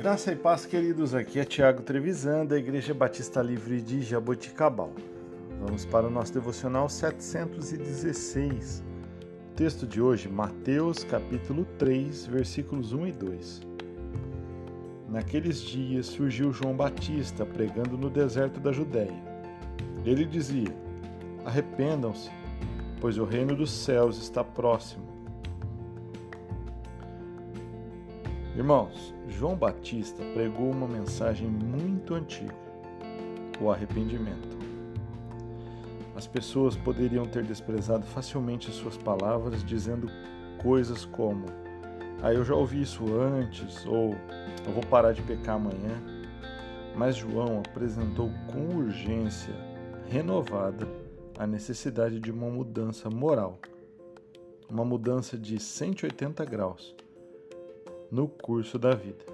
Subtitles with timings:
[0.00, 1.14] Graça e paz, queridos.
[1.14, 4.94] Aqui é Tiago Trevisan, da Igreja Batista Livre de Jaboticabal.
[5.60, 8.82] Vamos para o nosso devocional 716.
[9.50, 13.60] O texto de hoje, Mateus, capítulo 3, versículos 1 e 2.
[15.06, 19.22] Naqueles dias surgiu João Batista pregando no deserto da Judéia.
[20.02, 20.74] Ele dizia:
[21.44, 22.30] Arrependam-se,
[23.02, 25.19] pois o reino dos céus está próximo.
[28.56, 32.54] Irmãos, João Batista pregou uma mensagem muito antiga:
[33.60, 34.58] o arrependimento.
[36.16, 40.10] As pessoas poderiam ter desprezado facilmente suas palavras, dizendo
[40.60, 41.46] coisas como:
[42.20, 44.16] Ah, eu já ouvi isso antes, ou
[44.66, 46.02] eu vou parar de pecar amanhã.
[46.96, 49.54] Mas João apresentou com urgência
[50.08, 50.88] renovada
[51.38, 53.60] a necessidade de uma mudança moral,
[54.68, 56.96] uma mudança de 180 graus
[58.10, 59.24] no curso da vida.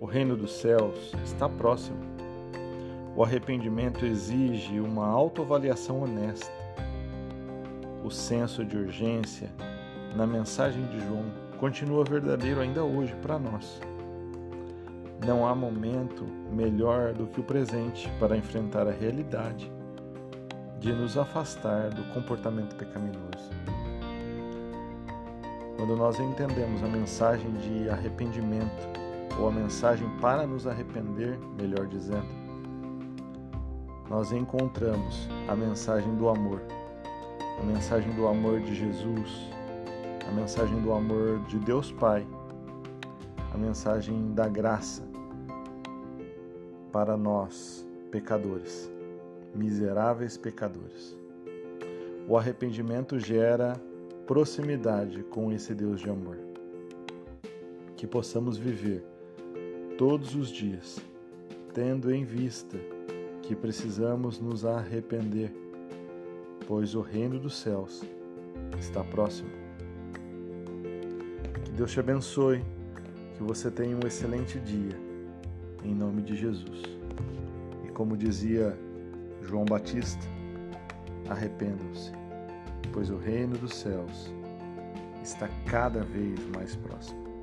[0.00, 1.98] O reino dos céus está próximo.
[3.16, 6.52] O arrependimento exige uma autoavaliação honesta.
[8.04, 9.50] O senso de urgência
[10.16, 11.24] na mensagem de João
[11.58, 13.80] continua verdadeiro ainda hoje para nós.
[15.24, 19.72] Não há momento melhor do que o presente para enfrentar a realidade
[20.80, 23.50] de nos afastar do comportamento pecaminoso.
[25.76, 28.94] Quando nós entendemos a mensagem de arrependimento,
[29.38, 32.28] ou a mensagem para nos arrepender, melhor dizendo,
[34.08, 36.62] nós encontramos a mensagem do amor,
[37.60, 39.50] a mensagem do amor de Jesus,
[40.28, 42.26] a mensagem do amor de Deus Pai,
[43.52, 45.02] a mensagem da graça
[46.92, 48.90] para nós, pecadores,
[49.54, 51.16] miseráveis pecadores.
[52.28, 53.74] O arrependimento gera
[54.26, 56.38] proximidade com esse Deus de amor.
[57.96, 59.04] Que possamos viver
[59.98, 60.98] todos os dias,
[61.72, 62.78] tendo em vista
[63.42, 65.52] que precisamos nos arrepender,
[66.66, 68.02] pois o reino dos céus
[68.78, 69.50] está próximo.
[71.64, 72.64] Que Deus te abençoe,
[73.36, 74.98] que você tenha um excelente dia,
[75.84, 76.82] em nome de Jesus.
[77.84, 78.76] E como dizia
[79.42, 80.24] João Batista,
[81.28, 82.23] arrependam-se
[82.88, 84.32] pois o reino dos céus
[85.22, 87.33] está cada vez mais próximo.